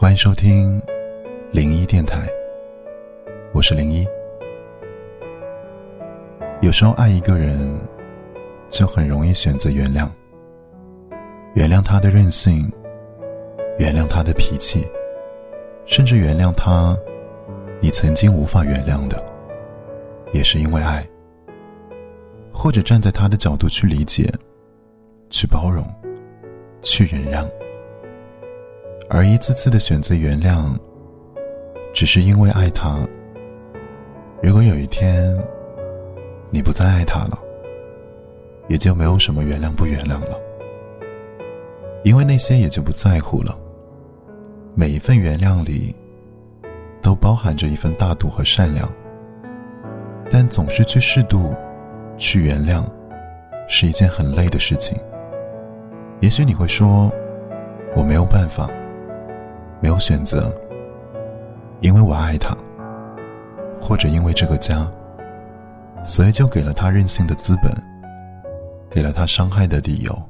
[0.00, 0.80] 欢迎收听
[1.50, 2.24] 零一电台，
[3.52, 4.06] 我是零一。
[6.60, 7.58] 有时候爱一个人，
[8.68, 10.08] 就很容易选择原谅，
[11.54, 12.70] 原谅他的任性，
[13.80, 14.86] 原谅他的脾气，
[15.84, 16.96] 甚至原谅他
[17.80, 19.20] 你曾经无法原谅的，
[20.32, 21.04] 也是因为爱，
[22.52, 24.32] 或者站在他的角度去理解、
[25.28, 25.84] 去包容、
[26.82, 27.44] 去忍让。
[29.10, 30.76] 而一次次的选择原谅，
[31.94, 32.98] 只是因为爱他。
[34.42, 35.34] 如果有一天，
[36.50, 37.38] 你不再爱他了，
[38.68, 40.38] 也就没有什么原谅不原谅了，
[42.04, 43.58] 因为那些也就不在乎了。
[44.74, 45.96] 每一份原谅里，
[47.00, 48.86] 都包含着一份大度和善良。
[50.30, 51.54] 但总是去适度，
[52.18, 52.84] 去原谅，
[53.68, 54.94] 是一件很累的事情。
[56.20, 57.10] 也许你会说，
[57.96, 58.68] 我没有办法。
[59.80, 60.52] 没有选择，
[61.80, 62.56] 因为我爱他，
[63.80, 64.90] 或者因为这个家，
[66.04, 67.72] 所以就给了他任性的资本，
[68.90, 70.22] 给了他伤害的理由。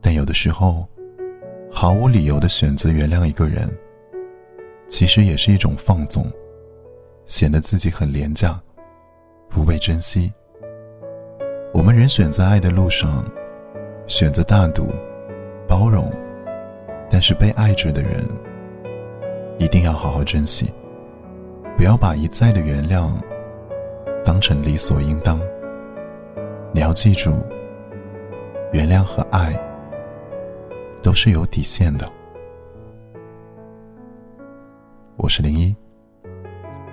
[0.00, 0.86] 但有的时候，
[1.70, 3.68] 毫无理由的选择原谅一个人，
[4.88, 6.26] 其实也是一种放纵，
[7.26, 8.60] 显得自己很廉价，
[9.48, 10.32] 不被珍惜。
[11.72, 13.24] 我们人选择爱的路上，
[14.06, 14.88] 选择大度、
[15.68, 16.12] 包容。
[17.12, 18.26] 但是被爱着的人，
[19.58, 20.72] 一定要好好珍惜，
[21.76, 23.12] 不要把一再的原谅
[24.24, 25.38] 当成理所应当。
[26.72, 27.34] 你要记住，
[28.72, 29.54] 原谅和爱
[31.02, 32.10] 都是有底线的。
[35.18, 35.76] 我是零一，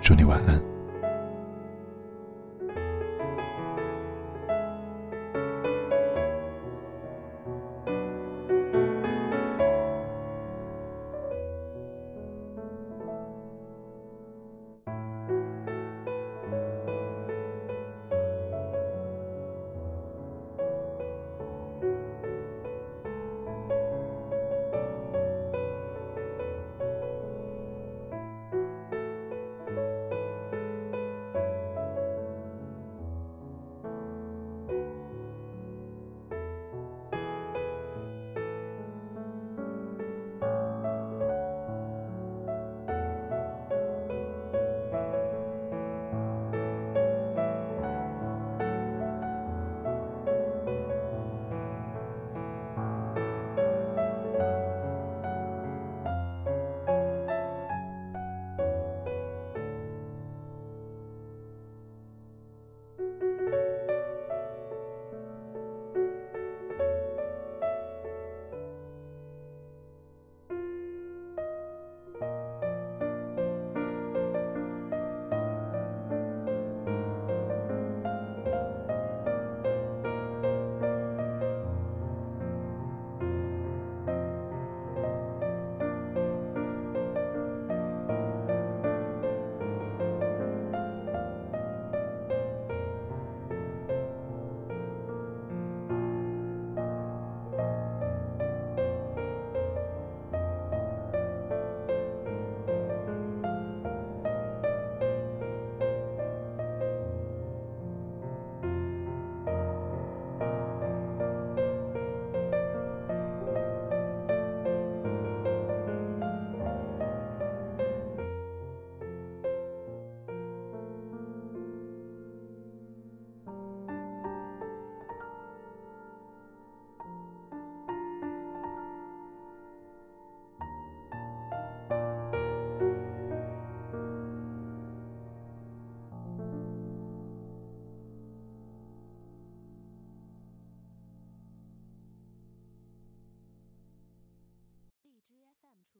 [0.02, 0.69] 祝你晚安。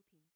[0.08, 0.20] 频。